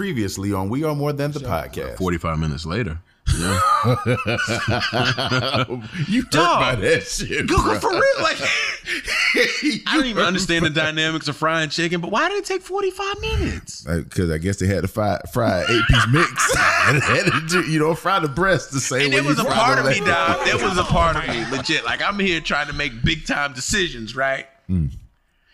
[0.00, 1.98] Previously on We Are More Than the Podcast.
[1.98, 3.00] 45 minutes later.
[3.38, 3.60] Yeah.
[6.08, 6.58] you hurt Dog.
[6.58, 7.46] by that shit.
[7.46, 8.02] Google for real.
[8.22, 12.62] Like, I don't even understand the dynamics of frying chicken, but why did it take
[12.62, 13.84] 45 minutes?
[13.84, 16.56] Because I guess they had to fry, fry eight piece mix.
[16.88, 19.38] and had to do, you know, fry the breast the same And way there was
[19.38, 20.06] a part of me, leg.
[20.06, 20.46] dog.
[20.46, 21.84] There was a part of me, legit.
[21.84, 24.46] Like, I'm here trying to make big time decisions, right?
[24.66, 24.92] Mm.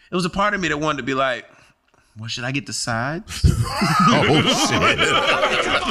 [0.08, 1.46] It was a part of me that wanted to be like,
[2.18, 3.44] well, should I get the sides?
[4.08, 4.22] Oh,
[4.68, 4.80] shit.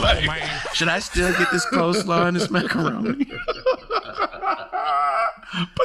[0.02, 3.26] Like, should I still get this coleslaw and this macaroni?
[3.26, 3.42] but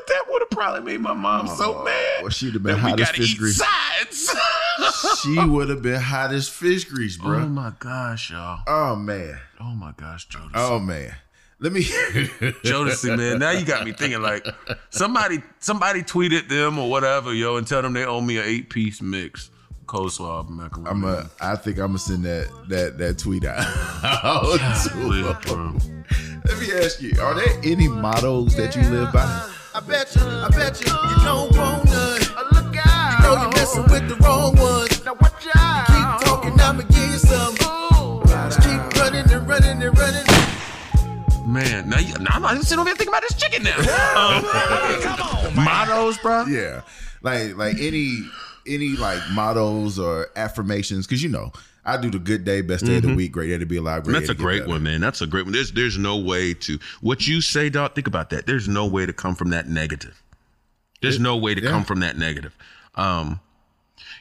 [0.06, 2.22] that would have probably made my mom so oh, mad.
[2.22, 3.56] Well, she'd have been that we hot as fish eat grease.
[3.56, 4.34] sides.
[5.22, 7.40] She would have been hot as fish grease, bro.
[7.40, 8.62] oh my gosh, y'all.
[8.66, 9.38] Oh, man.
[9.58, 10.52] Oh my gosh, Jodeci.
[10.54, 11.14] Oh, man.
[11.58, 11.82] Let me.
[11.82, 13.40] Jodeci, man.
[13.40, 14.46] Now you got me thinking like
[14.88, 18.70] somebody somebody tweeted them or whatever, yo, and tell them they owe me an eight
[18.70, 19.50] piece mix.
[19.90, 20.88] Coleslaw macaroni.
[20.88, 23.58] I'm a, I think I'm gonna send that that that tweet out.
[24.84, 29.24] to Golly, Let me ask you: Are there any mottos that you live by?
[29.74, 32.20] I bet you, I bet you, you don't want none.
[32.54, 33.18] Look out.
[33.18, 35.04] You know you're messing with the wrong ones.
[35.04, 35.86] Now watch out.
[35.88, 37.56] Keep talking, I'ma give you some.
[38.26, 40.24] Just keep running and running and running.
[41.52, 43.74] Man, now, you, now I'm not even sitting over here thinking about this chicken now.
[45.50, 46.44] Um, mottos, bro.
[46.44, 46.82] Yeah,
[47.22, 48.22] like like any
[48.66, 51.52] any like mottos or affirmations because you know
[51.84, 54.04] I do the good day, best day of the week, great day to be alive.
[54.04, 54.26] Great Mm-hmm.
[54.26, 54.70] That's a great better.
[54.70, 55.00] one, man.
[55.00, 55.52] That's a great one.
[55.52, 57.94] There's there's no way to what you say, dog.
[57.94, 58.46] Think about that.
[58.46, 60.22] There's no way to come from that negative.
[61.00, 61.70] There's no way to yeah.
[61.70, 62.54] come from that negative.
[62.94, 63.40] Um,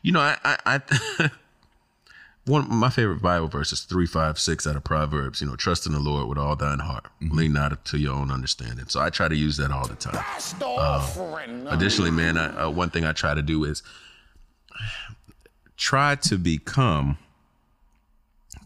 [0.01, 1.29] you know, I, I, I
[2.45, 5.41] one of my favorite Bible verses three five six out of Proverbs.
[5.41, 8.31] You know, trust in the Lord with all thine heart, lean not to your own
[8.31, 8.85] understanding.
[8.87, 10.23] So I try to use that all the time.
[10.77, 13.83] Um, additionally, man, I, uh, one thing I try to do is
[15.77, 17.17] try to become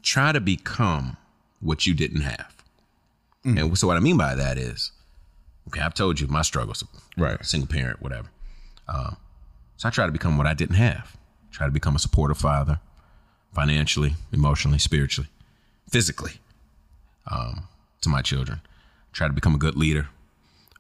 [0.02, 1.18] try to become
[1.62, 2.54] what you didn't have.
[3.46, 4.92] And so what I mean by that is,
[5.68, 6.84] okay, I've told you my struggles,
[7.18, 7.44] Right.
[7.46, 8.30] Single parent, whatever.
[8.88, 9.18] Um,
[9.78, 11.16] so I try to become what I didn't have.
[11.52, 12.80] Try to become a supportive father,
[13.54, 15.30] financially, emotionally, spiritually,
[15.90, 16.34] physically,
[17.30, 17.68] um,
[18.02, 18.62] to my children.
[19.12, 20.08] Try to become a good leader.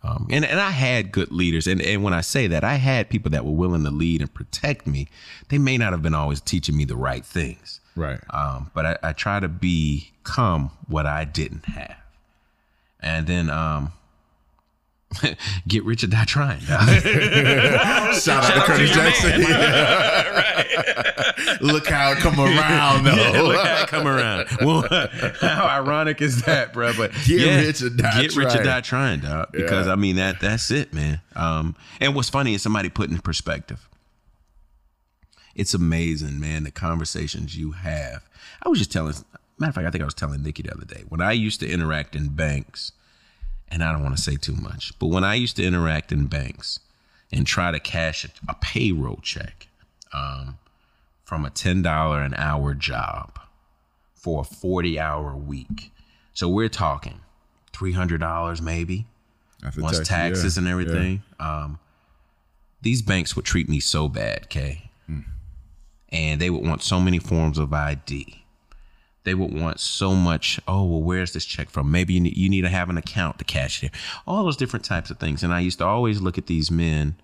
[0.03, 1.65] Um, and, and I had good leaders.
[1.65, 4.33] And, and when I say that, I had people that were willing to lead and
[4.33, 5.07] protect me.
[5.47, 7.79] They may not have been always teaching me the right things.
[7.95, 8.19] Right.
[8.29, 11.95] Um, but I, I try to become what I didn't have.
[12.99, 13.93] And then um,
[15.67, 16.59] get rich or die trying.
[16.65, 16.87] dog.
[18.15, 19.41] Shout out to Curtis Jackson.
[21.61, 23.13] Look how it come around though.
[23.15, 24.47] Yeah, look how I come around.
[24.61, 24.83] Well,
[25.39, 26.93] how ironic is that, bro?
[26.95, 28.65] But Get rich or die Get rich or trying.
[28.65, 29.51] die trying, dog.
[29.51, 29.93] Because Yeah.
[29.93, 31.21] I mean that that's it, man.
[31.35, 33.87] Um, and what's funny is somebody put in perspective.
[35.55, 38.23] It's amazing, man, the conversations you have.
[38.63, 39.13] I was just telling
[39.59, 41.03] matter of fact, I think I was telling Nikki the other day.
[41.07, 42.91] When I used to interact in banks,
[43.73, 46.27] and I don't want to say too much, but when I used to interact in
[46.27, 46.79] banks
[47.31, 49.67] and try to cash a, a payroll check
[50.13, 50.59] um,
[51.23, 53.39] from a $10 an hour job
[54.13, 55.91] for a 40 hour week.
[56.35, 57.21] So we're talking
[57.73, 59.07] $300 maybe
[59.65, 60.61] After once taxes, taxes yeah.
[60.61, 61.23] and everything.
[61.39, 61.79] Um,
[62.83, 64.91] these banks would treat me so bad, Kay.
[66.09, 68.42] And they would want so many forms of ID.
[69.23, 70.59] They would want so much.
[70.67, 71.91] Oh, well, where's this check from?
[71.91, 73.91] Maybe you need, you need to have an account to cash it.
[74.27, 75.43] All those different types of things.
[75.43, 77.15] And I used to always look at these men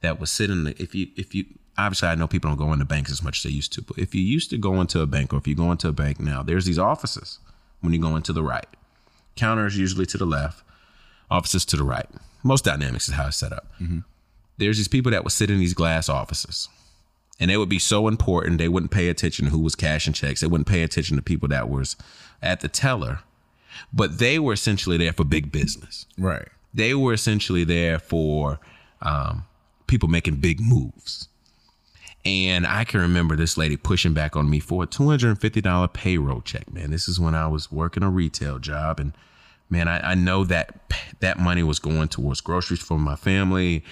[0.00, 0.82] that would sit in the.
[0.82, 1.44] If you if you
[1.76, 3.98] obviously I know people don't go into banks as much as they used to, but
[3.98, 6.18] if you used to go into a bank or if you go into a bank
[6.18, 7.38] now, there's these offices
[7.80, 8.66] when you go into the right.
[9.36, 10.64] Counters usually to the left,
[11.30, 12.08] offices to the right.
[12.42, 13.66] Most dynamics is how it's set up.
[13.80, 14.00] Mm-hmm.
[14.56, 16.68] There's these people that would sit in these glass offices.
[17.40, 20.40] And they would be so important, they wouldn't pay attention to who was cashing checks.
[20.40, 21.94] They wouldn't pay attention to people that was
[22.42, 23.20] at the teller.
[23.92, 26.48] But they were essentially there for big business Right.
[26.74, 28.58] they were essentially there for
[29.02, 29.44] um,
[29.86, 31.28] people making big moves.
[32.24, 36.70] And I can remember this lady pushing back on me for a $250 payroll check,
[36.72, 36.90] man.
[36.90, 38.98] This is when I was working a retail job.
[38.98, 39.12] And
[39.70, 43.84] man, I, I know that that money was going towards groceries for my family,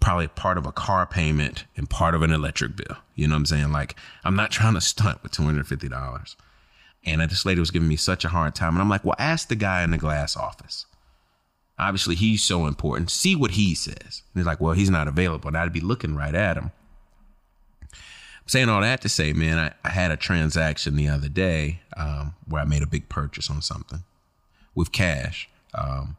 [0.00, 2.96] probably part of a car payment and part of an electric bill.
[3.14, 3.72] You know what I'm saying?
[3.72, 6.36] Like, I'm not trying to stunt with $250.
[7.06, 8.74] And this lady was giving me such a hard time.
[8.74, 10.86] And I'm like, well, ask the guy in the glass office.
[11.78, 13.10] Obviously, he's so important.
[13.10, 14.22] See what he says.
[14.32, 15.48] And he's like, well, he's not available.
[15.48, 16.70] And I'd be looking right at him.
[17.92, 21.80] I'm saying all that to say, man, I, I had a transaction the other day
[21.96, 24.02] um, where I made a big purchase on something
[24.74, 25.48] with cash.
[25.74, 26.16] Um,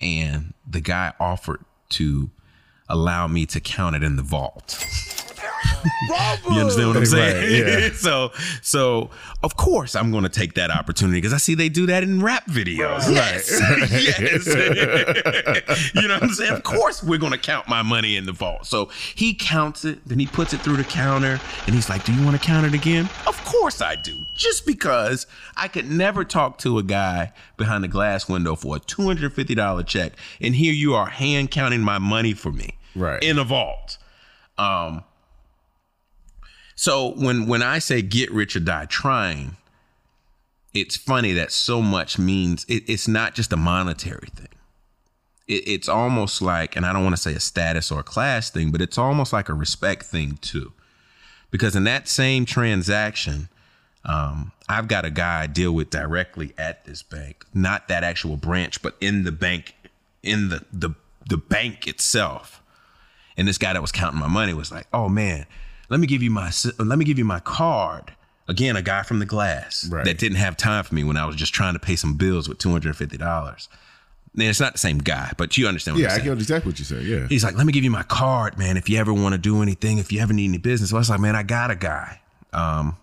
[0.00, 2.30] and the guy offered to
[2.88, 4.78] allow me to count it in the vault.
[6.48, 7.36] You understand what I'm saying?
[7.64, 7.90] Right, yeah.
[7.94, 8.32] so,
[8.62, 9.10] so
[9.42, 12.22] of course I'm going to take that opportunity because I see they do that in
[12.22, 13.10] rap videos.
[13.10, 13.50] Yes,
[13.90, 14.46] yes.
[15.94, 16.52] you know what I'm saying?
[16.52, 18.66] Of course we're going to count my money in the vault.
[18.66, 22.12] So he counts it, then he puts it through the counter, and he's like, "Do
[22.14, 24.16] you want to count it again?" Of course I do.
[24.34, 25.26] Just because
[25.56, 30.12] I could never talk to a guy behind the glass window for a $250 check,
[30.40, 33.22] and here you are hand counting my money for me, Right.
[33.22, 33.98] in a vault.
[34.58, 35.04] Um,
[36.76, 39.56] so when when I say get rich or die trying,
[40.74, 44.48] it's funny that so much means it, it's not just a monetary thing.
[45.48, 48.50] It, it's almost like, and I don't want to say a status or a class
[48.50, 50.72] thing, but it's almost like a respect thing too.
[51.50, 53.48] Because in that same transaction,
[54.04, 58.36] um, I've got a guy I deal with directly at this bank, not that actual
[58.36, 59.74] branch, but in the bank,
[60.22, 60.90] in the the
[61.26, 62.62] the bank itself.
[63.38, 65.46] And this guy that was counting my money was like, "Oh man,
[65.88, 68.12] let me give you my let me give you my card."
[68.48, 70.04] Again, a guy from the glass Right.
[70.04, 72.48] that didn't have time for me when I was just trying to pay some bills
[72.48, 73.68] with two hundred and fifty dollars.
[74.34, 76.78] Man, it's not the same guy, but you understand what Yeah, I get exactly what
[76.78, 77.02] you said.
[77.04, 77.26] Yeah.
[77.26, 78.76] He's like, let me give you my card, man.
[78.76, 80.90] If you ever want to do anything, if you ever need any business.
[80.90, 82.20] So I was like, man, I got a guy.
[82.52, 82.96] Um,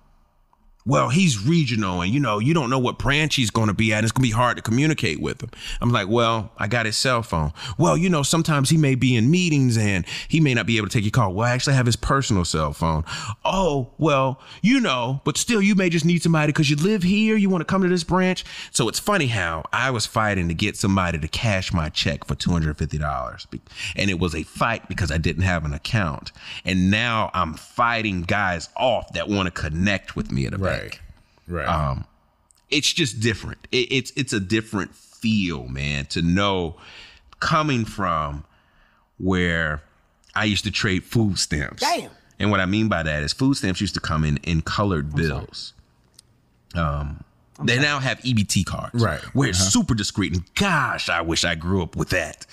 [0.86, 3.94] well, he's regional and you know, you don't know what branch he's going to be
[3.94, 4.04] at.
[4.04, 5.50] It's going to be hard to communicate with him.
[5.82, 7.54] I'm like, well, I got his cell phone.
[7.78, 10.88] Well, you know, sometimes he may be in meetings and he may not be able
[10.88, 11.34] to take your call.
[11.34, 13.06] Well, I actually have his personal cell phone.
[13.46, 17.38] Oh, well, you know, but still, you may just need somebody because you live here.
[17.38, 18.44] You want to come to this branch.
[18.72, 22.36] So it's funny how I was fighting to get somebody to cash my check for
[22.36, 23.62] $250.
[23.96, 26.32] And it was a fight because I didn't have an account.
[26.66, 30.73] And now I'm fighting guys off that want to connect with me at a Right.
[30.82, 31.02] Bank
[31.48, 31.68] Right.
[31.68, 32.06] Um,
[32.70, 33.68] it's just different.
[33.72, 36.06] It, it's it's a different feel, man.
[36.08, 36.78] To know
[37.40, 38.46] coming from
[39.18, 39.84] where
[40.36, 41.82] I used to trade food stamps.
[41.82, 42.10] Damn.
[42.40, 45.16] And what I mean by that is food stamps used to come in in colored
[45.16, 45.74] bills.
[46.76, 47.24] Um,
[47.62, 49.20] they now have EBT cards, Right.
[49.36, 50.34] Where it's super discreet.
[50.34, 52.48] And gosh, I wish I grew up with that.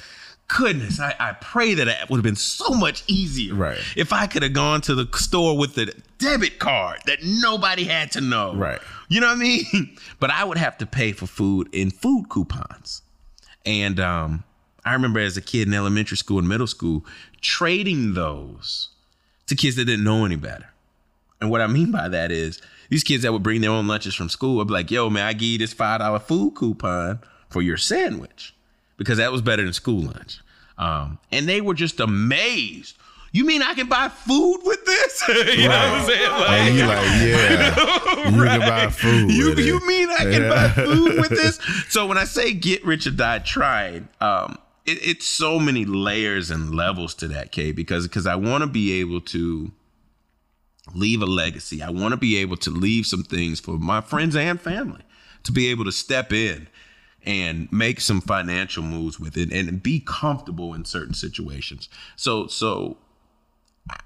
[0.57, 3.55] Goodness, I, I pray that it would have been so much easier.
[3.55, 3.79] Right.
[3.97, 8.11] If I could have gone to the store with the debit card that nobody had
[8.13, 8.55] to know.
[8.55, 8.81] Right.
[9.09, 9.97] You know what I mean?
[10.19, 13.03] But I would have to pay for food in food coupons.
[13.65, 14.45] And um,
[14.85, 17.07] I remember as a kid in elementary school and middle school
[17.41, 18.89] trading those
[19.47, 20.69] to kids that didn't know any better.
[21.41, 22.61] And what I mean by that is
[22.91, 25.25] these kids that would bring their own lunches from school would be like, yo, man,
[25.25, 28.55] I give you this $5 food coupon for your sandwich
[29.01, 30.41] because that was better than school lunch.
[30.77, 32.99] Um, and they were just amazed.
[33.33, 35.25] You mean I can buy food with this?
[35.57, 36.31] you know what I'm saying?
[36.31, 39.31] Like, and you like, yeah, you can buy food.
[39.31, 39.87] you, with it.
[39.87, 40.49] mean I can Yeah.
[40.51, 41.59] buy food with this?
[41.89, 46.51] So when I say get rich or die trying, um, it, it's so many layers
[46.51, 49.73] and levels to that, K, because because I want to be able to
[50.95, 51.83] leave a legacy.
[51.83, 55.03] I want to be able to leave some things for my friends and family
[55.45, 56.69] to be able to step in
[57.25, 61.89] and make some financial moves with it and be comfortable in certain situations.
[62.17, 62.97] So so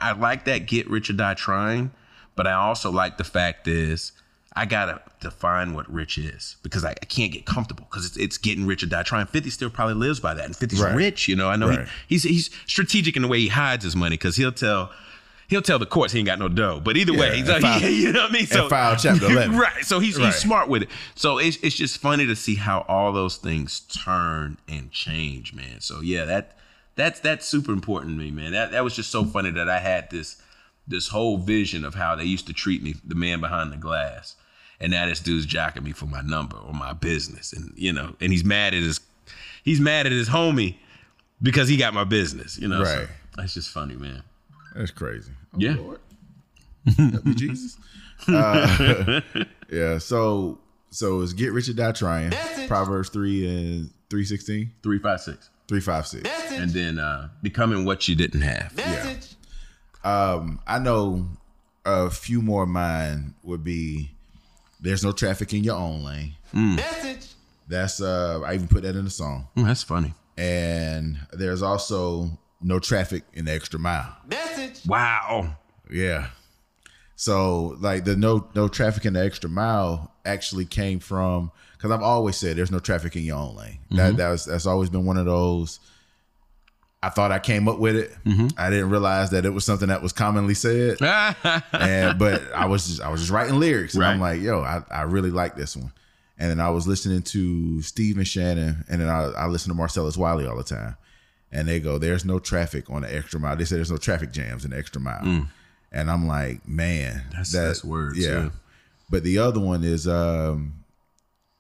[0.01, 1.91] I like that get rich or die trying,
[2.37, 4.13] but I also like the fact is
[4.57, 8.39] I gotta define what rich is because I, I can't get comfortable because it's, it's
[8.39, 9.27] getting rich or die trying.
[9.27, 10.95] Fifty still probably lives by that, and 50's Right.
[10.95, 11.27] rich.
[11.29, 11.87] You know, I know Right.
[12.09, 14.91] he, he's he's strategic in the way he hides his money because he'll tell.
[15.49, 18.13] He'll tell the courts he ain't got no dough, but either way, he's file- you
[18.13, 18.47] know what I mean.
[18.47, 19.57] So file chapter 11.
[19.57, 19.85] right?
[19.85, 20.27] So he's Right.
[20.27, 20.89] he's smart with it.
[21.15, 25.81] So it's it's just funny to see how all those things turn and change, man.
[25.81, 26.57] So yeah, that
[26.97, 28.53] that's that's super important to me, man.
[28.53, 30.41] That that was just so funny that I had this
[30.87, 34.37] this whole vision of how they used to treat me, the man behind the glass,
[34.81, 38.15] and now this dude's jacking me for my number or my business, and you know,
[38.21, 39.01] and he's mad at his
[39.63, 40.77] he's mad at his homie
[41.43, 42.83] because he got my business, you know.
[42.85, 43.09] so Right.
[43.37, 44.23] that's just funny, man.
[44.75, 45.33] That's crazy.
[45.55, 45.75] Oh, Yeah.
[45.77, 46.01] Lord.
[46.97, 47.77] Help me, Jesus.
[48.29, 49.21] Uh,
[49.71, 49.99] yeah.
[49.99, 50.59] So
[50.91, 52.33] so it's get rich or die trying.
[52.69, 54.71] Proverbs three and three sixteen.
[54.83, 56.31] Three five six, Three five six.
[56.53, 58.75] and then uh becoming what you didn't have.
[58.77, 59.35] Message.
[60.05, 61.27] Um, I know
[61.85, 64.13] a few more of mine would be
[64.81, 66.35] there's no traffic in your own lane.
[66.55, 67.27] Message.
[67.69, 69.49] That's uh I even put that in the song.
[69.57, 70.15] Mm, that's funny.
[70.39, 72.31] And there's also
[72.65, 74.17] no traffic in the extra mile.
[74.27, 74.81] Message.
[74.87, 75.57] Wow.
[75.91, 76.29] Yeah.
[77.17, 82.03] So like the no no traffic in the extra mile actually came from because I've
[82.03, 83.79] always said there's no traffic in your own lane.
[83.91, 84.17] That mm-hmm.
[84.17, 85.79] that was that's always been one of those.
[87.03, 88.17] I thought I came up with it.
[88.25, 88.49] Mm-hmm.
[88.57, 90.97] I didn't realize that it was something that was commonly said.
[91.73, 94.83] and but I was just I was just writing lyrics, and I'm like, yo, I,
[94.91, 95.93] I really like this one.
[96.37, 99.77] And then I was listening to Steve and Shannon, and then I, I listen to
[99.77, 100.97] Marcellus Wiley all the time.
[101.55, 104.33] And they go, "There's no traffic on the extra mile." They say there's no traffic
[104.33, 105.47] jams in the extra mile.
[105.93, 108.51] and I'm like, man, That's- that's words, yeah.
[109.09, 110.85] But the other one is, um,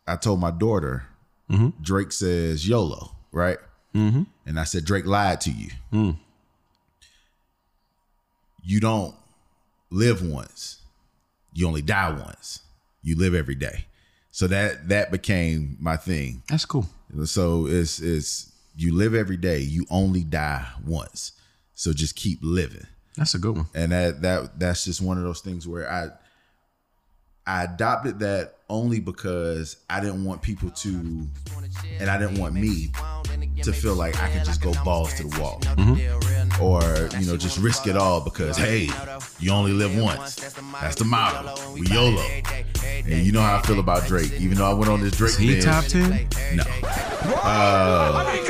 [0.06, 1.06] I told my daughter,
[1.50, 1.82] Mm-hmm.
[1.82, 3.58] Drake says YOLO, right?
[3.94, 4.22] Mm-hmm.
[4.46, 5.68] And I said, Drake lied to you.
[5.92, 6.16] Mm.
[8.62, 9.14] You don't
[9.90, 10.80] live once.
[11.52, 12.62] You only die once.
[13.02, 13.84] You live every day.
[14.30, 16.42] So that that became my thing.
[16.48, 16.86] That's cool.
[17.24, 19.58] So it's it's you live every day.
[19.60, 21.32] You only die once.
[21.74, 22.86] So just keep living.
[23.16, 23.66] That's a good one.
[23.74, 26.08] And that that that's just one of those things where I
[27.46, 30.88] I adopted that only because I didn't want people to
[32.00, 32.92] and I didn't want me
[33.62, 35.60] to feel like I could just go balls to the wall.
[36.60, 36.82] Or,
[37.18, 38.88] you know, just risk it all because hey,
[39.40, 40.36] you only live once.
[40.80, 41.72] That's the motto.
[41.72, 42.22] We YOLO.
[43.06, 44.32] And you know how I feel about Drake.
[44.40, 46.28] Even though I went on this Drake Is he binge, top ten?
[46.54, 46.64] No.
[47.42, 48.43] Uh,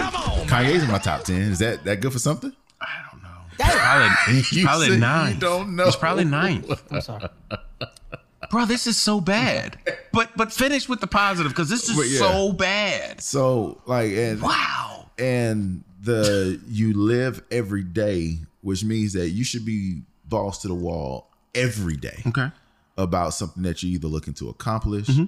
[0.55, 1.43] Kanye's in my top ten.
[1.43, 2.53] Is that that good for something?
[2.81, 3.29] I don't know.
[3.59, 5.39] Probably, he's You probably said you nine.
[5.39, 5.85] don't know.
[5.87, 6.83] He's probably ninth.
[6.93, 7.29] I'm sorry.
[8.51, 9.79] Bro, this is so bad.
[10.13, 12.19] But but finish with the positive because this is yeah.
[12.19, 13.21] so bad.
[13.21, 15.11] So like and Wow.
[15.19, 20.75] and the you live every day, which means that you should be balls to the
[20.75, 22.49] wall every day Okay.
[22.99, 25.25] about something that you're either looking to accomplish, Mm-hmm.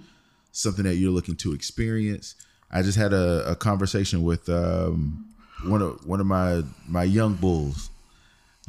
[0.52, 2.35] something that you're looking to experience.
[2.70, 5.26] I just had a, a conversation with um,
[5.64, 7.90] one of one of my my young bulls,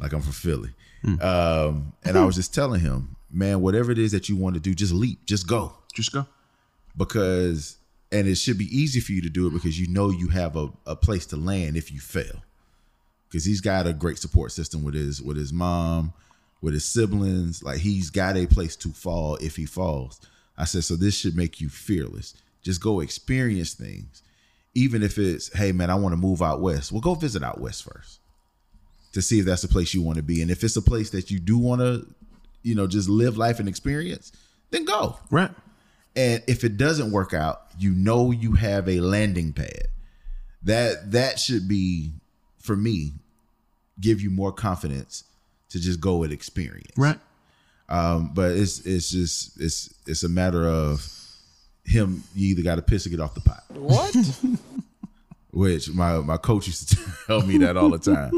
[0.00, 0.70] like I'm from Philly,
[1.04, 1.22] Mm.
[1.22, 4.60] um, and I was just telling him, man, whatever it is that you want to
[4.60, 5.72] do, just leap, just go.
[5.94, 6.26] Just go.
[6.96, 7.76] because
[8.10, 10.56] and it should be easy for you to do it because you know you have
[10.56, 12.42] a, a place to land if you fail.
[13.28, 16.12] Because he's got a great support system with his with his mom
[16.62, 17.62] with his siblings.
[17.62, 20.20] Like he's got a place to fall if he falls.
[20.56, 24.22] I said so this should make you fearless just go experience things
[24.74, 26.92] even if it's hey man i want to move out west.
[26.92, 28.20] Well go visit out west first
[29.12, 30.42] to see if that's the place you want to be.
[30.42, 32.06] And if it's a place that you do want to
[32.62, 34.30] you know just live life and experience
[34.70, 35.18] then go.
[35.30, 35.50] Right.
[36.14, 39.88] and if it doesn't work out you know you have a landing pad.
[40.62, 42.12] That that should be
[42.58, 43.12] for me
[44.00, 45.24] give you more confidence
[45.70, 46.92] to just go with experience.
[46.96, 47.18] Right.
[47.88, 51.10] um but it's it's just it's it's a matter of
[51.88, 54.14] him you either got to piss or get off the pot What?
[55.50, 58.30] which my my coach used to tell me that all the time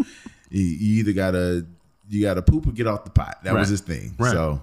[0.51, 1.67] you, you either gotta
[2.09, 4.33] you gotta poop or get off the pot that was his thing Right.
[4.33, 4.63] so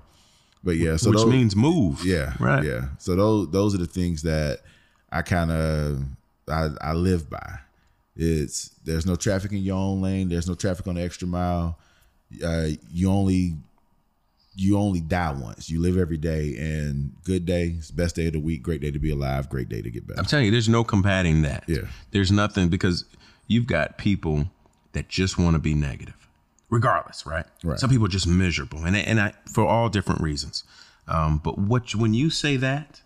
[0.64, 2.04] but yeah so Which those- means move.
[2.06, 2.34] yeah.
[2.40, 2.64] Right.
[2.64, 2.86] Yeah.
[2.98, 4.60] So those those are the things that
[5.12, 6.02] I kind of
[6.50, 7.60] I, I live by.
[8.18, 10.28] It's there's no traffic in your own lane.
[10.28, 11.78] There's no traffic on the extra mile.
[12.44, 13.54] Uh, you only
[14.58, 15.70] you only die once.
[15.70, 18.64] You live every day, and good day, best day of the week.
[18.64, 19.50] Great day to be alive.
[19.50, 20.20] Great day to get better.
[20.20, 21.64] I'm telling you, there's no combating that.
[21.68, 21.82] Yeah.
[22.12, 23.06] There's nothing because
[23.46, 24.50] you've got people
[24.94, 26.28] that just want to be negative,
[26.72, 27.46] regardless, right?
[27.64, 27.80] Right.
[27.80, 30.64] Some people are just miserable, and and I, for all different reasons.
[31.08, 33.02] Um, but what when you say that,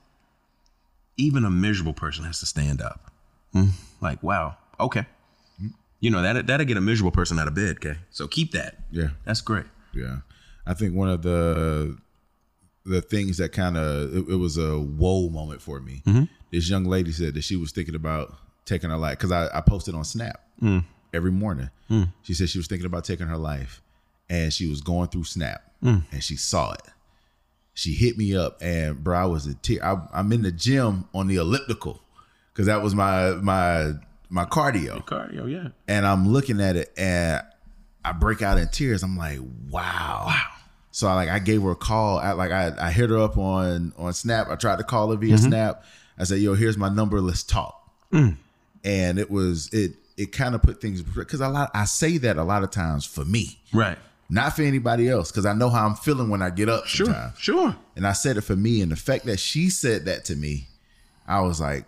[1.17, 3.11] even a miserable person has to stand up.
[3.51, 3.69] Hmm.
[3.99, 5.05] Like, wow, okay.
[5.99, 7.75] You know that that'll get a miserable person out of bed.
[7.75, 8.77] Okay, so keep that.
[8.89, 9.09] Yeah.
[9.25, 9.65] That's great.
[9.93, 10.19] Yeah,
[10.65, 11.97] I think one of the
[12.85, 16.01] the things that kind of it, it was a whoa moment for me.
[16.05, 16.23] Mm-hmm.
[16.51, 19.61] This young lady said that she was thinking about taking her life because I, I
[19.61, 20.83] posted on Snap mm.
[21.13, 21.69] every morning.
[21.89, 22.11] Mm.
[22.23, 23.81] She said she was thinking about taking her life,
[24.29, 26.03] and she was going through Snap, mm.
[26.11, 26.81] and she saw it.
[27.73, 29.83] She hit me up, and bro, I was a tear.
[29.83, 32.01] I, I'm in the gym on the elliptical
[32.51, 33.93] because that was my my
[34.29, 35.69] my cardio Cardio, yeah.
[35.87, 37.43] and I'm looking at it and
[38.03, 39.03] I break out in tears.
[39.03, 39.39] I'm like,
[39.69, 40.25] wow.
[40.27, 40.41] Wow.
[40.91, 42.17] So I like I gave her a call.
[42.17, 44.49] I like I, I hit her up on on Snap.
[44.49, 45.47] I tried to call her via mm-hmm.
[45.47, 45.83] Snap.
[46.17, 47.21] I said, yo, here's my number.
[47.21, 47.89] Let's talk.
[48.11, 48.35] Mm.
[48.83, 52.37] And it was it it kind of put things because a lot I say that
[52.37, 53.97] a lot of times for me, Right.
[54.29, 56.85] not for anybody else, because I know how I'm feeling when I get up.
[56.87, 57.05] Sure.
[57.05, 57.39] sometimes.
[57.39, 57.75] Sure.
[57.95, 60.67] And I said it for me, and the fact that she said that to me,
[61.25, 61.85] I was like,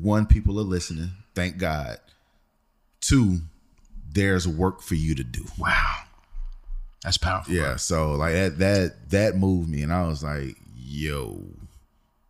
[0.00, 1.10] one, people are listening.
[1.34, 1.98] Thank God.
[3.00, 3.40] Two,
[4.16, 5.44] there's work for you to do.
[5.58, 5.98] Wow.
[7.04, 7.54] That's powerful.
[7.54, 7.76] Yeah.
[7.76, 11.44] So like that that that moved me, and I was like, yo,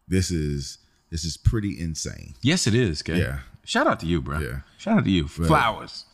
[0.09, 0.79] this is
[1.11, 2.35] this is pretty insane.
[2.43, 3.01] Yes, it is.
[3.01, 3.19] Okay.
[3.19, 3.39] Yeah.
[3.65, 4.39] Shout out to you, bro.
[4.39, 4.61] Yeah.
[4.77, 5.29] Shout out to you.
[5.29, 6.05] Flowers.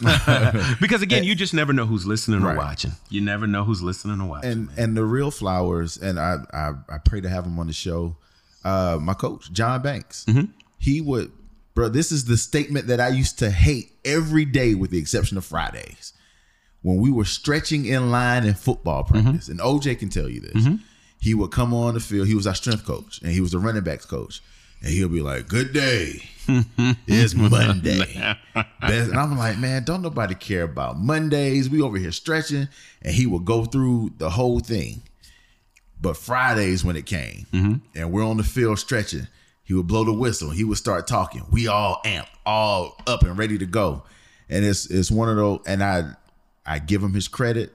[0.80, 2.92] because again, you just never know who's listening or watching.
[3.10, 4.50] You never know who's listening or watching.
[4.50, 7.72] And and the real flowers, and I I, I pray to have him on the
[7.72, 8.16] show.
[8.64, 10.24] Uh, my coach John Banks,
[10.78, 11.32] he would,
[11.74, 11.88] bro.
[11.88, 15.44] This is the statement that I used to hate every day, with the exception of
[15.44, 16.12] Fridays,
[16.82, 19.22] when we were stretching in line in football mm-hmm.
[19.22, 19.48] practice.
[19.48, 20.64] And OJ can tell you this.
[20.64, 20.76] Mm-hmm.
[21.20, 22.26] He would come on the field.
[22.26, 24.42] He was our strength coach, and he was the running backs coach.
[24.80, 26.22] and he'll be like, "Good day."
[27.06, 28.36] it's Monday.
[28.82, 31.70] And I'm like, man, don't nobody care about Mondays.
[31.70, 32.68] We over here stretching,
[33.00, 35.02] and he will go through the whole thing.
[36.00, 37.74] But Fridays when it came, mm-hmm.
[37.94, 39.28] and we're on the field stretching,
[39.64, 40.48] he would blow the whistle.
[40.48, 41.44] And he would start talking.
[41.50, 44.02] We all amped, all up and ready to go.
[44.48, 45.60] And it's it's one of those.
[45.66, 46.12] And I
[46.66, 47.72] I give him his credit.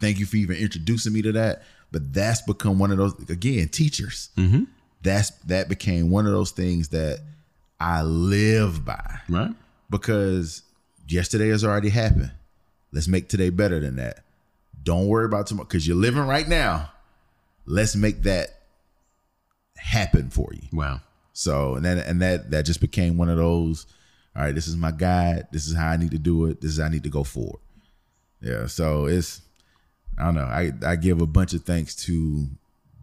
[0.00, 1.62] Thank you for even introducing me to that.
[1.92, 4.30] But that's become one of those again teachers.
[4.36, 4.64] Mm-hmm.
[5.02, 7.20] That's that became one of those things that
[7.80, 9.52] I live by Right.
[9.88, 10.62] because
[11.08, 12.32] yesterday has already happened.
[12.92, 14.20] Let's make today better than that.
[14.82, 16.90] Don't worry about tomorrow because you're living right now.
[17.66, 18.59] Let's make that
[19.80, 20.68] happen for you.
[20.72, 21.00] Wow.
[21.32, 23.86] So and then and that that just became one of those.
[24.36, 25.48] All right, this is my guide.
[25.52, 26.60] This is how I need to do it.
[26.60, 27.60] This is how I need to go forward.
[28.40, 28.66] Yeah.
[28.66, 29.40] So it's
[30.18, 30.42] I don't know.
[30.44, 32.46] I I give a bunch of thanks to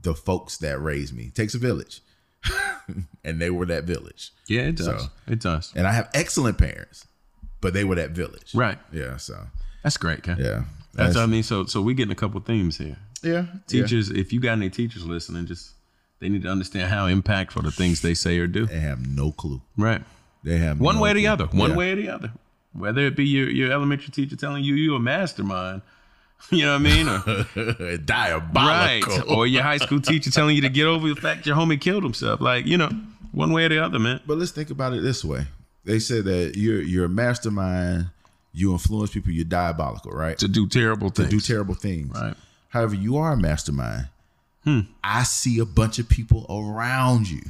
[0.03, 1.25] the folks that raised me.
[1.25, 2.01] It takes a village,
[3.23, 4.31] and they were that village.
[4.47, 4.85] Yeah, it does.
[4.85, 5.73] So- it does.
[5.75, 7.05] And I have excellent parents,
[7.61, 8.53] but they were that village.
[8.55, 8.77] Right.
[8.91, 9.17] Yeah.
[9.17, 9.35] So
[9.83, 10.37] That's great, Ken.
[10.39, 10.63] yeah.
[10.93, 11.43] That's, what I mean.
[11.43, 12.97] So so we getting a couple themes here.
[13.21, 13.45] yeah.
[13.67, 15.73] Teachers, if you got any teachers listening, just
[16.19, 18.65] they need to understand how impactful the things they say or do.
[18.65, 19.61] They have no clue.
[19.77, 20.01] Right.
[20.43, 21.45] They have One no way or the other.
[21.47, 21.75] One Yeah.
[21.75, 22.31] way or the other.
[22.73, 25.81] Whether it be your, your elementary teacher telling you you're a mastermind,
[26.51, 27.07] you know what I mean?
[27.07, 28.05] Or, right.
[28.05, 29.33] Diabolical.
[29.33, 32.03] Or your high school teacher telling you to get over the fact your homie killed
[32.03, 32.39] himself.
[32.41, 32.89] Like, you know,
[33.31, 34.19] one way or the other, man.
[34.25, 35.45] But let's think about it this way.
[35.85, 38.09] They said that you're you're a mastermind,
[38.53, 40.37] you influence people, you're diabolical, right?
[40.39, 41.29] To do terrible things.
[41.29, 42.13] do terrible things.
[42.13, 42.35] Right.
[42.69, 44.09] However, you are a mastermind.
[44.67, 44.81] Hmm.
[45.01, 47.41] I see a bunch of people around you,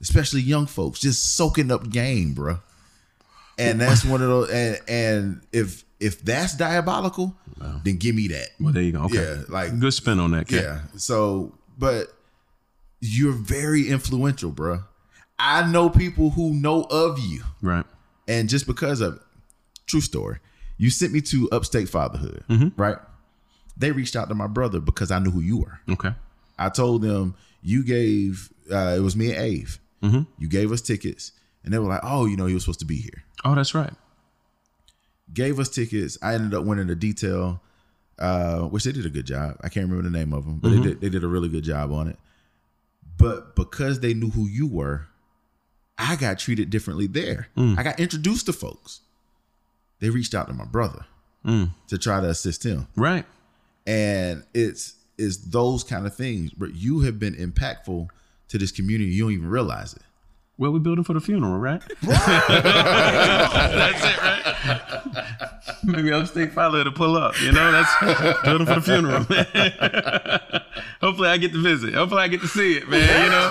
[0.00, 2.60] especially young folks, just soaking up game, bro.
[3.58, 4.50] And that's one of those.
[4.50, 7.34] And, and if if that's diabolical,
[7.82, 8.50] then give me that.
[8.60, 9.00] Well, there you go.
[9.06, 9.16] Okay.
[9.16, 10.48] Yeah, like- good spin on that.
[10.48, 10.82] Yeah.
[10.96, 12.12] So, but
[13.00, 14.84] you're very influential, bro.
[15.40, 17.84] I know people who know of you, Right.
[18.28, 19.20] and just because of it,
[19.86, 20.38] true story.
[20.78, 22.80] You sent me to Upstate Fatherhood, mm-hmm.
[22.80, 22.98] right?
[23.76, 25.80] They reached out to my brother because I knew who you were.
[25.90, 26.14] Okay.
[26.58, 30.26] I told them you gave uh, it was me and Ave.
[30.38, 31.32] You gave us tickets,
[31.64, 33.74] and they were like, "Oh, you know, he was supposed to be here." Oh, that's
[33.74, 33.92] right.
[35.32, 36.16] Gave us tickets.
[36.22, 37.60] I ended up winning the detail,
[38.18, 39.56] uh, which they did a good job.
[39.62, 41.64] I can't remember the name of them, but they did they did a really good
[41.64, 42.16] job on it.
[43.18, 45.08] But because they knew who you were,
[45.98, 47.48] I got treated differently there.
[47.56, 49.00] I got introduced to folks.
[49.98, 51.06] They reached out to my brother
[51.88, 52.86] to try to assist him.
[52.96, 53.24] Right.
[53.86, 58.08] and it's it's those kind of things but you have been impactful
[58.48, 59.10] to this community.
[59.10, 60.02] You don't even realize it
[60.58, 61.82] Well, we're building for the funeral, right?
[62.02, 62.28] that's
[64.04, 64.42] it, right?
[65.84, 67.38] Maybe upstate father to pull up.
[67.42, 69.26] You know, that's building for the funeral.
[69.28, 70.62] man.
[71.00, 71.94] Hopefully, I get to visit.
[71.94, 73.24] Hopefully, I get to see it, man.
[73.24, 73.48] You know.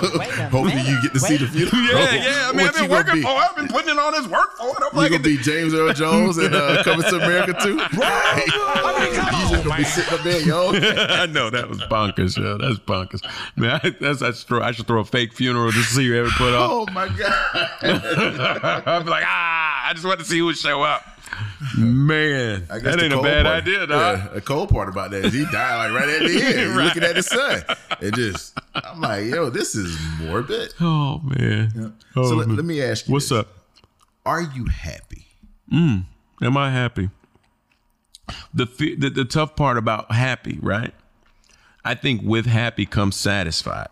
[0.48, 0.88] Hopefully minute.
[0.88, 2.48] you get to see the funeral Yeah, yeah.
[2.48, 3.22] I mean, What I've you been working be?
[3.22, 3.28] for.
[3.28, 3.34] it.
[3.34, 4.76] I've been putting in all this work for it.
[4.82, 7.54] Hopefully, I you get gonna to be James Earl Jones and uh, coming to America
[7.62, 7.76] too?
[7.78, 8.44] Right.
[8.46, 10.72] you just gonna be sitting up there, yo.
[10.72, 12.58] I know that was bonkers, yo.
[12.58, 13.22] That's bonkers,
[13.56, 13.80] man.
[13.82, 16.14] I, that's I should, throw, I should throw a fake funeral just to see who
[16.16, 16.70] ever put up.
[16.70, 17.70] Oh my god.
[18.86, 21.02] I'd be like, ah, I just want to see who would show up.
[21.76, 24.18] Man, I guess that ain't a bad part- idea, dog.
[24.18, 26.58] Yeah, the cold part about that is he died like right at the end.
[26.58, 27.62] He's Looking at his son.
[28.00, 30.72] It just, I'm like, yo, this is morbid.
[30.80, 31.70] Oh man.
[32.14, 32.56] so Oh, let, man.
[32.56, 33.38] let me ask you, What's this.
[33.40, 33.48] up?
[34.24, 35.26] Are you happy?
[35.72, 36.06] Am
[36.56, 37.10] I happy?
[38.54, 38.64] The,
[38.98, 40.94] the the tough part about happy, right?
[41.84, 43.88] I think with happy comes satisfied.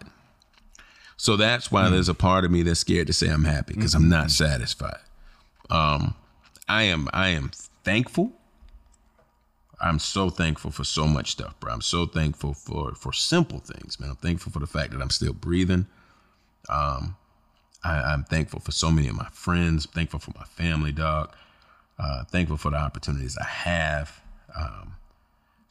[1.17, 3.95] So that's why there's a part of me that's scared to say I'm happy because
[3.95, 4.99] I'm not satisfied.
[5.71, 6.15] Um,
[6.69, 7.51] I am I am
[7.85, 8.33] thankful.
[9.81, 11.73] I'm so thankful for so much stuff, bro.
[11.73, 14.11] I'm so thankful for for simple things, man.
[14.11, 15.87] I'm thankful for the fact that I'm still breathing.
[16.69, 17.17] Um,
[17.85, 19.87] I, I'm thankful for so many of my friends.
[19.87, 21.31] thankful for my family, dog.
[21.99, 24.21] Uh, thankful for the opportunities I have.
[24.57, 24.97] Um,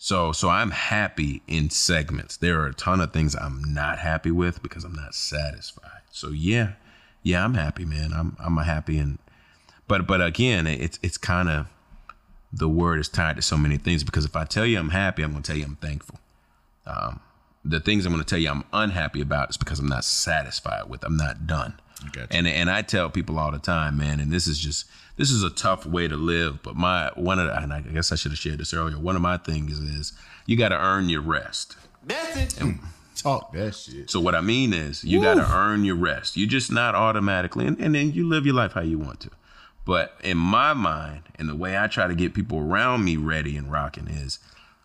[0.03, 2.35] so, so I'm happy in segments.
[2.35, 6.01] There are a ton of things I'm not happy with because I'm not satisfied.
[6.11, 6.73] So, yeah,
[7.21, 8.11] yeah, I'm happy, man.
[8.11, 9.17] I'm I'm happy, and
[9.87, 11.67] but but again, it's it's kind of
[12.51, 15.23] the word is tied to so many things because if I tell you I'm happy,
[15.23, 16.19] I'm going to tell you I'm thankful.
[16.85, 17.21] Um,
[17.63, 20.89] the things I'm going to tell you I'm unhappy about is because I'm not satisfied
[20.89, 21.05] with.
[21.05, 21.79] I'm not done.
[22.11, 22.27] Gotcha.
[22.31, 24.85] And and I tell people all the time, man, and this is just
[25.17, 26.61] this is a tough way to live.
[26.63, 28.97] But my one of the, and I guess I should have shared this earlier.
[28.97, 30.13] One of my things is
[30.45, 31.75] you got to earn your rest.
[32.05, 32.75] that's it
[33.15, 34.09] Talk that shit.
[34.09, 36.35] So what I mean is you got to earn your rest.
[36.35, 39.29] You just not automatically, and, and then you live your life how you want to.
[39.85, 43.55] But in my mind, and the way I try to get people around me ready
[43.55, 44.39] and rocking is,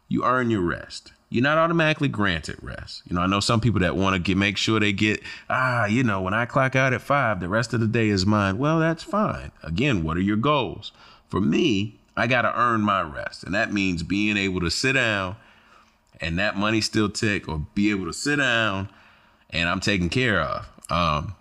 [0.08, 1.12] you earn your rest.
[1.30, 3.02] You're not automatically granted rest.
[3.06, 5.86] You know, I know some people that want to get make sure they get ah,
[5.86, 8.58] you know, when I clock out at five, the rest of the day is mine.
[8.58, 9.52] Well, that's fine.
[9.62, 10.92] Again, what are your goals?
[11.28, 14.94] For me, I got to earn my rest, and that means being able to sit
[14.94, 15.36] down
[16.20, 18.88] and that money still tick, or be able to sit down
[19.50, 20.66] and I'm taken care of.
[20.90, 21.34] Um,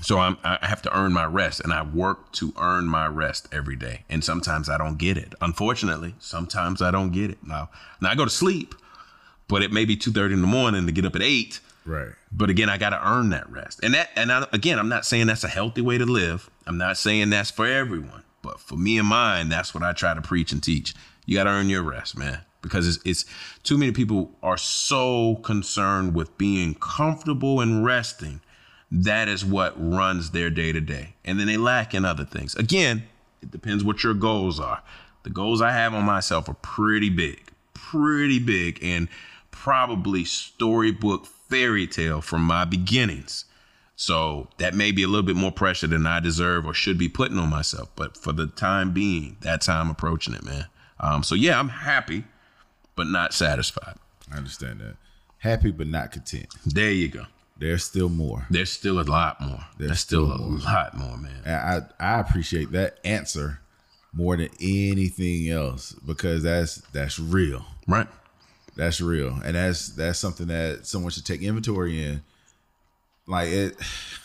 [0.00, 3.48] so I'm, I have to earn my rest, and I work to earn my rest
[3.52, 4.04] every day.
[4.08, 5.34] And sometimes I don't get it.
[5.40, 7.38] Unfortunately, sometimes I don't get it.
[7.46, 8.74] Now, now I go to sleep,
[9.52, 11.60] but it may be two thirty in the morning to get up at eight.
[11.84, 12.12] Right.
[12.32, 13.80] But again, I got to earn that rest.
[13.82, 16.48] And that, and I, again, I'm not saying that's a healthy way to live.
[16.66, 18.22] I'm not saying that's for everyone.
[18.40, 20.94] But for me and mine, that's what I try to preach and teach.
[21.26, 23.24] You got to earn your rest, man, because it's, it's
[23.62, 28.40] too many people are so concerned with being comfortable and resting.
[28.90, 31.14] That is what runs their day to day.
[31.24, 32.54] And then they lack in other things.
[32.54, 33.02] Again,
[33.42, 34.82] it depends what your goals are.
[35.24, 37.42] The goals I have on myself are pretty big,
[37.74, 39.08] pretty big, and
[39.62, 43.44] probably storybook fairy tale from my beginnings.
[43.94, 47.08] So that may be a little bit more pressure than I deserve or should be
[47.08, 47.88] putting on myself.
[47.94, 50.66] But for the time being, that's how I'm approaching it, man.
[50.98, 52.24] Um, so yeah, I'm happy,
[52.96, 53.94] but not satisfied.
[54.32, 54.96] I understand that.
[55.38, 56.48] Happy but not content.
[56.66, 57.26] There you go.
[57.56, 58.46] There's still more.
[58.50, 59.64] There's still a lot more.
[59.78, 60.58] There's, There's still, still a more.
[60.58, 61.40] lot more, man.
[61.44, 63.60] And I I appreciate that answer
[64.12, 67.64] more than anything else because that's that's real.
[67.86, 68.08] Right?
[68.76, 72.22] That's real, and that's that's something that someone should take inventory in.
[73.26, 73.76] Like it,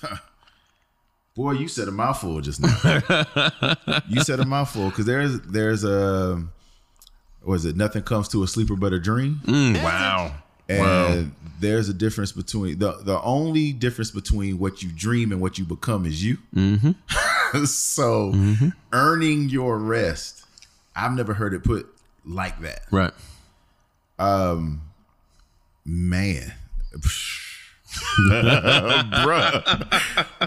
[1.36, 3.76] boy, you said a mouthful just now.
[4.08, 6.44] you said a mouthful because there's there's a
[7.44, 10.34] was it nothing comes to a sleeper but a dream, Mm, wow.
[10.70, 11.26] and Wow.
[11.60, 15.66] there's a difference between the the only difference between what you dream and what you
[15.66, 16.38] become is you.
[16.56, 17.64] Mm-hmm.
[17.66, 18.34] so
[18.94, 20.46] earning your rest,
[20.96, 21.88] I've never heard it put
[22.26, 22.82] like that.
[22.92, 23.14] Right.
[24.19, 24.82] Um,
[25.86, 26.53] man.
[29.21, 29.63] Bruh.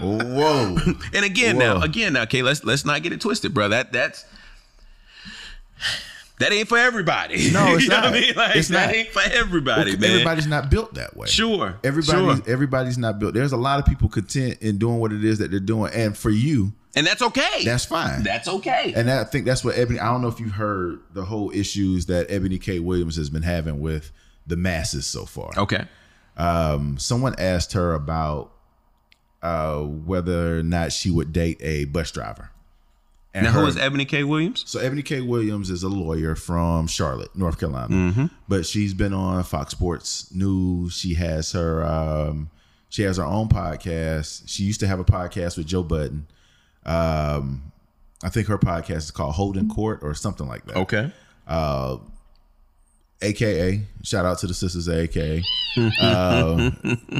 [0.01, 0.77] Whoa.
[1.13, 3.69] And again, now, again, now, okay, let's let's not get it twisted, bro.
[3.69, 4.25] That that's
[6.39, 7.51] that ain't for everybody.
[7.51, 8.13] No, it's You know what not.
[8.15, 8.33] I mean?
[8.35, 8.95] Like, It's that not.
[8.95, 10.09] ain't for everybody, man.
[10.09, 11.27] Everybody's not built that way.
[11.27, 11.77] Sure.
[11.83, 12.51] Everybody's sure.
[12.51, 13.33] everybody's not built.
[13.35, 15.93] There's a lot of people content in doing what it is that they're doing.
[15.93, 17.63] And for you, and that's okay.
[17.63, 18.23] that's fine.
[18.23, 18.93] that's okay.
[18.95, 19.99] and I think that's what Eboni.
[19.99, 22.79] I don't know if you've heard the whole issues that Eboni K.
[22.79, 24.11] Williams has been having with
[24.47, 25.51] the masses so far.
[25.57, 25.85] okay.
[26.37, 28.51] Um, someone asked her about
[29.41, 32.49] uh, whether or not she would date a bus driver.
[33.33, 34.23] And Now, who her- is Eboni K.
[34.23, 34.63] Williams?
[34.67, 35.21] So Eboni K.
[35.21, 40.93] Williams is a lawyer from Charlotte, North Carolina, but she's been on Fox Sports News.
[40.93, 42.49] She has her um,
[42.89, 44.43] she has her own podcast.
[44.47, 46.27] She used to have a podcast with Joe Budden.
[46.85, 47.71] Um,
[48.23, 50.77] I think her podcast is called Holding Court or something like that.
[50.77, 51.11] Okay.
[51.47, 51.97] Uh,
[53.21, 55.43] AKA shout out to the sisters at AKA.
[56.01, 56.71] uh,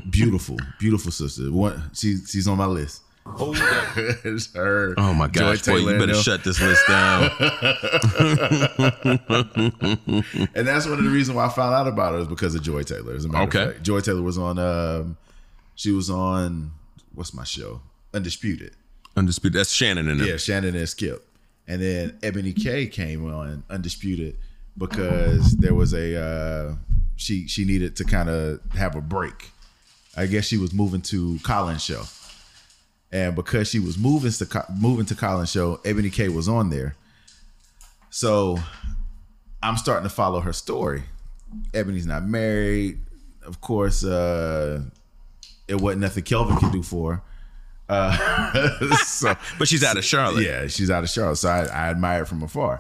[0.10, 1.52] beautiful, beautiful sister.
[1.52, 3.04] One, she, she's on my list.
[3.28, 4.96] it's her.
[4.98, 7.30] Oh my Joy gosh, boy, you better shut this list down.
[10.56, 12.64] And that's one of the reasons why I found out about her is because of
[12.64, 13.14] Joy Taylor.
[13.14, 13.64] As a matter Okay.
[13.64, 14.58] of fact, Joy Taylor was on.
[14.60, 15.18] Um,
[15.76, 16.72] she was on
[17.14, 17.82] what's my show?
[18.14, 18.76] Undisputed.
[19.16, 19.60] Undisputed.
[19.60, 20.28] That's Shannon there.
[20.28, 21.28] Yeah, Shannon and Skip.
[21.68, 24.38] And then Eboni K came on Undisputed
[24.78, 26.76] because there was a uh,
[27.16, 29.52] she she needed to kind of have a break.
[30.16, 32.04] I guess she was moving to Colin's show,
[33.12, 36.96] and because she was moving to moving to Colin's show, Eboni K was on there.
[38.10, 38.58] So
[39.64, 41.04] I'm starting to follow her story.
[41.72, 43.00] Eboni's not married,
[43.44, 44.04] of course.
[44.04, 44.84] Uh,
[45.68, 47.22] it wasn't nothing Kelvin could do for her.
[47.92, 50.44] Uh, so But she's out of Charlotte.
[50.46, 52.80] yeah, she's out of Charlotte, so I, I admire it from afar.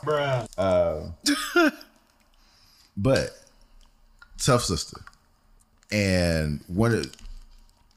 [0.57, 1.09] Uh,
[2.97, 3.31] but
[4.37, 5.01] tough sister,
[5.91, 7.11] and one of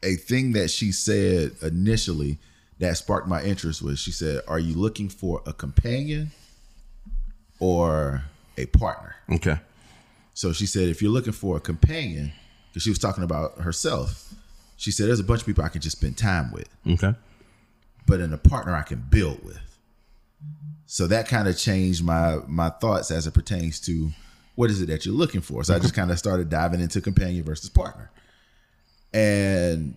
[0.02, 2.38] a thing that she said initially
[2.80, 6.32] that sparked my interest was she said, "Are you looking for a companion
[7.60, 8.24] or
[8.58, 9.58] a partner?" Okay.
[10.34, 12.32] So she said, if you're looking for a companion,
[12.68, 14.34] because she was talking about herself,
[14.84, 17.14] she said, there's a bunch of people I can just spend time with Okay.
[18.06, 19.58] but in a partner I can build with.
[20.86, 24.10] So that kind of changed my my thoughts as it pertains to
[24.54, 25.64] what is it that you're looking for.
[25.64, 28.10] So I just kind of started diving into companion versus partner.
[29.12, 29.96] And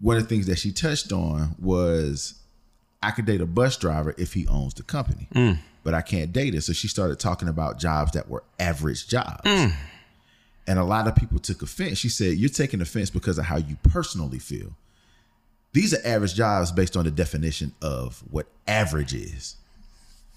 [0.00, 2.34] one of the things that she touched on was
[3.02, 5.58] I could date a bus driver if he owns the company, mm.
[5.84, 6.62] but I can't date it.
[6.62, 9.42] So she started talking about jobs that were average jobs.
[9.44, 9.72] Mm.
[10.66, 11.98] And a lot of people took offense.
[11.98, 14.76] She said, You're taking offense because of how you personally feel
[15.72, 19.56] these are average jobs based on the definition of what average is.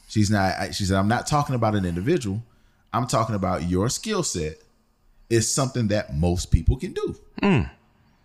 [0.07, 0.73] She's not.
[0.73, 2.41] She said, "I'm not talking about an individual.
[2.93, 4.59] I'm talking about your skill set
[5.29, 7.15] is something that most people can do.
[7.41, 7.61] Hmm.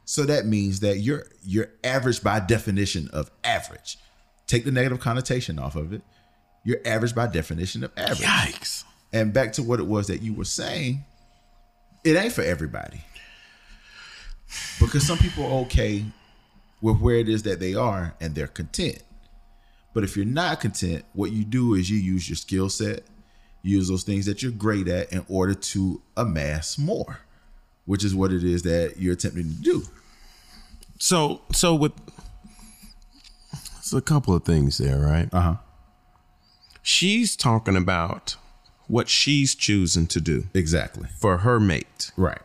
[0.04, 3.98] So that means that you're you're average by definition of average.
[4.46, 6.02] Take the negative connotation off of it.
[6.64, 8.20] You're average by definition of average.
[8.20, 8.84] Yikes.
[9.12, 11.04] And back to what it was that you were saying,
[12.04, 13.02] it ain't for everybody.
[14.80, 16.04] Because some people are okay
[16.80, 19.02] with where it is that they are and they're content.
[19.92, 23.02] But if you're not content, what you do is you use your skill set,
[23.62, 27.20] use those things that you're great at in order to amass more,
[27.84, 29.82] which is what it is that you're attempting to do.
[30.98, 31.92] So so with
[33.78, 35.28] it's a couple of things there, right?
[35.32, 35.54] Uh huh.
[36.82, 38.36] She's talking about
[38.90, 41.08] what she's choosing to do Exactly.
[41.18, 42.10] for her mate.
[42.16, 42.40] Right.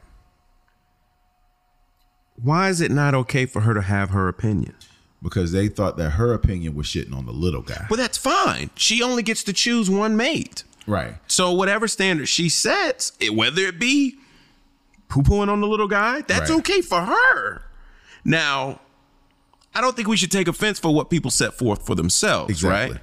[2.41, 4.75] Why is it not okay for her to have her opinion?
[5.23, 7.87] Because they thought that her opinion was shitting on the little guy.
[7.89, 8.69] Well, that's fine.
[8.75, 10.63] She only gets to choose one mate.
[10.85, 11.15] Right.
[11.27, 14.15] So whatever standard she sets, it, whether it be
[15.07, 16.59] poo pooing on the little guy, that's Right.
[16.59, 17.63] okay for her.
[18.23, 18.81] Now,
[19.73, 22.93] I don't think we should take offense for what people set forth for themselves, Exactly.
[22.95, 23.01] right?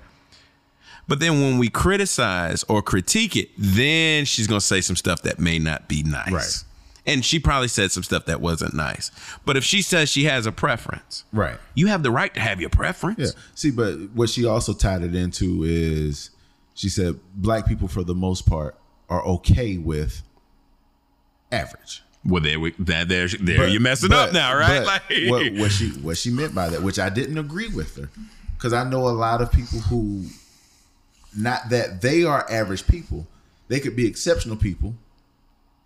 [1.09, 5.39] But then when we criticize or critique it, then she's gonna say some stuff that
[5.39, 6.31] may not be nice.
[6.31, 6.65] Right.
[7.05, 9.11] And she probably said some stuff that wasn't nice.
[9.45, 11.59] But if she says she has a preference, Right.
[11.75, 13.19] you have the right to have your preference.
[13.19, 13.41] Yeah.
[13.57, 16.31] See, but what she also tied it into is
[16.75, 18.77] she said black people for the most part
[19.11, 20.23] are okay with
[21.51, 22.03] average.
[22.25, 24.85] Well, there we that there there But- you're messing but- up now, right?
[24.87, 28.09] Like, what, what she what she meant by that, which I didn't agree with her,
[28.57, 30.27] because I know a lot of people who,
[31.37, 33.27] not that they are average people,
[33.69, 34.95] they could be exceptional people,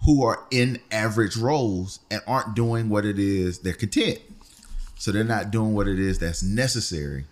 [0.05, 4.21] who are in average roles and aren't doing what it is they're content.
[4.97, 7.27] So they're not doing what it is that's necessary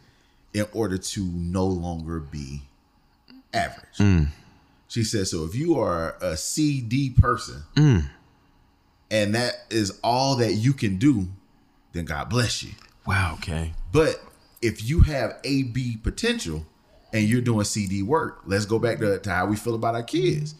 [0.53, 2.62] in order to no longer be
[3.53, 3.96] average.
[3.98, 4.29] Mm.
[4.88, 8.05] She says, so if you are a CD person mm.
[9.11, 11.29] and that is all that you can do,
[11.92, 12.72] then God bless you.
[13.07, 13.72] wow, okay.
[13.92, 14.22] But
[14.61, 16.66] if you have AB potential
[17.14, 20.03] and you're doing CD work, let's go back to, to how we feel about our
[20.03, 20.57] kids.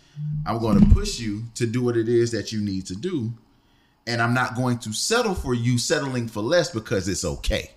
[0.47, 3.33] I'm going to push you to do what it is that you need to do.
[4.07, 7.73] And I'm not going to settle for you settling for less because it's okay.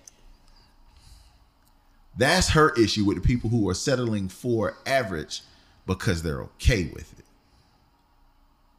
[2.16, 5.42] That's her issue with the people who are settling for average
[5.86, 7.24] because they're okay with it.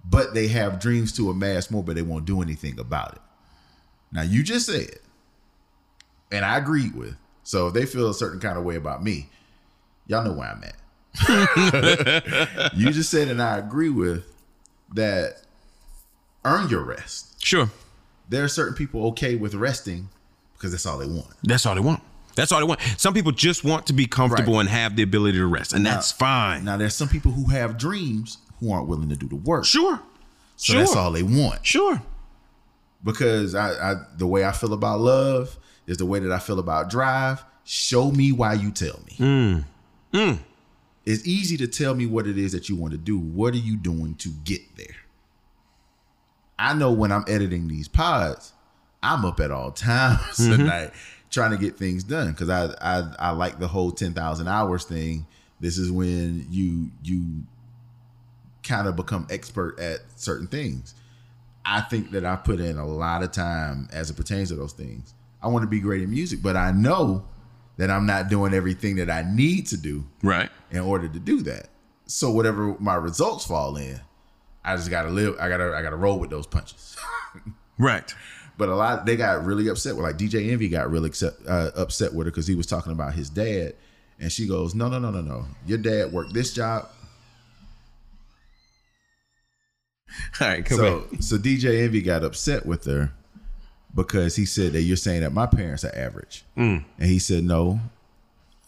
[0.06, 3.22] But they have dreams to amass more, but they won't do anything about it.
[4.14, 5.00] Now, you just said,
[6.32, 7.18] and I agreed with.
[7.44, 9.28] So if they feel a certain kind of way about me,
[10.10, 10.76] y'all know where I'm at.
[12.76, 14.26] you just said, and I agree with
[14.94, 15.38] that.
[16.46, 17.42] Earn your rest.
[17.44, 17.70] Sure.
[18.30, 20.10] There are certain people okay with resting
[20.54, 21.28] because that's all they want.
[21.44, 22.02] That's all they want.
[22.36, 22.80] That's all they want.
[22.98, 24.62] Some people just want to be comfortable Right.
[24.62, 26.64] and have the ability to rest, and that's fine.
[26.64, 29.66] Now there's some people who have dreams who aren't willing to do the work.
[29.66, 30.02] sure.
[30.56, 30.80] So sure.
[30.82, 31.66] that's all they want.
[31.66, 32.02] Sure.
[33.04, 36.60] Because I, I the way I feel about love is the way that I feel
[36.60, 37.44] about drive.
[37.64, 39.16] Show me why you tell me.
[39.18, 39.60] Hmm.
[40.14, 40.40] Mm.
[41.06, 43.18] It's easy to tell me what it is that you want to do.
[43.18, 44.96] What are you doing to get there?
[46.58, 48.54] I know when I'm editing these pods,
[49.02, 50.54] I'm up at all times mm-hmm.
[50.54, 50.92] at night
[51.30, 54.84] trying to get things done because I, I I like the whole ten thousand hours
[54.84, 55.26] thing.
[55.60, 57.44] This is when you you
[58.64, 60.96] kind of become expert at certain things.
[61.66, 64.74] I think that I put in a lot of time as it pertains to those
[64.74, 65.14] things.
[65.42, 67.26] I want to be great in music, but I know
[67.80, 70.50] that I'm not doing everything that I need to do Right.
[70.70, 71.70] in order to do that.
[72.06, 74.00] So whatever my results fall in,
[74.66, 75.36] I just gotta live.
[75.40, 76.96] I gotta I gotta roll with those punches.
[77.82, 78.14] Right.
[78.58, 81.72] But a lot they got really upset with like DJ Envy got really upset, uh,
[81.78, 83.74] upset with her because he was talking about his dad,
[84.20, 85.46] and she goes, "No, no, no, no, no.
[85.66, 86.90] Your dad worked this job,
[90.42, 90.66] All right.
[90.66, 91.22] Come so on.
[91.22, 93.12] so DJ Envy got upset with her
[93.94, 96.84] because he said that you're saying that my parents are average, mm.
[96.98, 97.80] and he said no.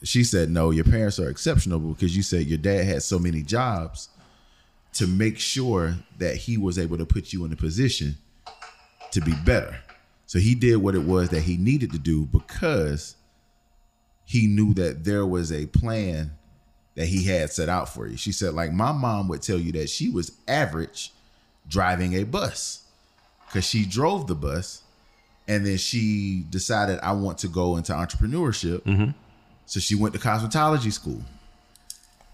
[0.03, 0.71] She said no.
[0.71, 4.09] Your parents are exceptional because you said your dad had so many jobs
[4.93, 8.15] to make sure that he was able to put you in a position
[9.11, 9.77] to be better.
[10.25, 13.15] So he did what it was that he needed to do because
[14.25, 16.31] he knew that there was a plan
[16.95, 18.17] that he had set out for you.
[18.17, 21.11] She said, like, my mom would tell you that she was average
[21.67, 22.83] driving a bus
[23.45, 24.83] because she drove the bus
[25.47, 28.81] and then she decided, I want to go into entrepreneurship.
[28.83, 29.11] Mm-hmm.
[29.65, 31.21] So she went to cosmetology school.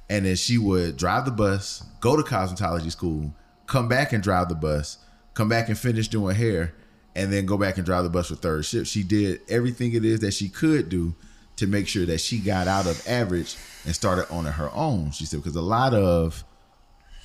[0.09, 3.33] And then she would drive the bus, go to cosmetology school,
[3.65, 4.97] come back and drive the bus,
[5.33, 6.73] come back and finish doing hair,
[7.15, 8.87] and then go back and drive the bus for third shift.
[8.87, 11.15] She did everything it is that she could do
[11.57, 15.11] to make sure that she got out of average and started on her own.
[15.11, 16.43] She said, because a lot of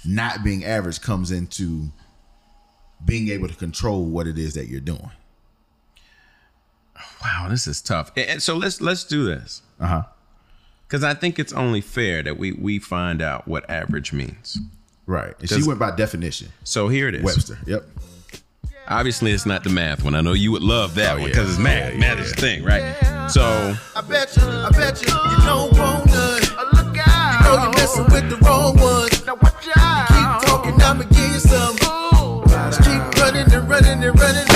[0.05, 1.89] not being average comes into
[3.05, 5.11] being able to control what it is that you're doing.
[7.23, 8.11] Wow, this is tough.
[8.17, 9.63] And- And so let's let's do this.
[9.81, 10.03] Uh huh.
[10.87, 14.59] Because I think it's only fair that we we find out what average means.
[15.07, 15.35] Right.
[15.41, 16.49] And she went by definition.
[16.65, 17.23] So here it is.
[17.23, 17.59] Webster.
[17.67, 17.85] Yep.
[18.89, 20.15] Obviously, it's not the math one.
[20.15, 21.29] I know you would love that Oh, one yeah.
[21.29, 21.95] because it's math.
[21.97, 22.83] math is the thing, right?
[23.31, 23.43] So
[23.97, 26.41] I bet you, I bet you, you don't want none.
[26.75, 27.41] Look out.
[27.41, 29.25] You know you're messing with the wrong ones.
[29.25, 30.09] Now watch out.
[30.09, 31.77] Keep talking, I'ma give you some.
[32.69, 34.47] Just keep running and running and running